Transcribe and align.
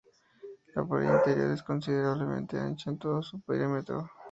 La 0.73 0.83
pared 0.83 1.13
interior 1.13 1.51
es 1.51 1.61
considerablemente 1.61 2.57
ancha 2.57 2.89
en 2.89 2.97
todo 2.97 3.21
su 3.21 3.39
perímetro. 3.41 4.09